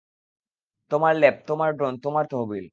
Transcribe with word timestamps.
তোমার 0.91 1.13
ল্যাব, 1.15 1.35
তোমার 1.47 1.69
ড্রোন, 1.73 1.93
তোমার 1.99 2.25
তহবিল! 2.27 2.65